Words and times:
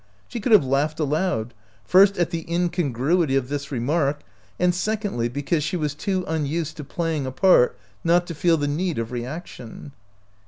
She 0.27 0.39
could 0.39 0.51
have 0.51 0.65
laughed 0.65 0.99
aloud, 0.99 1.53
first 1.85 2.17
at 2.17 2.31
the 2.31 2.51
incongruity 2.51 3.35
of 3.35 3.49
this 3.49 3.71
remark, 3.71 4.21
and 4.57 4.73
secondly 4.73 5.29
because 5.29 5.63
she 5.63 5.77
was 5.77 5.93
too 5.93 6.25
unused 6.27 6.77
to 6.77 6.83
playing 6.83 7.27
a 7.27 7.31
part 7.31 7.77
not 8.03 8.25
to 8.25 8.33
feel 8.33 8.57
the 8.57 8.67
need 8.67 8.97
of 8.97 9.11
re 9.11 9.23
action. 9.23 9.91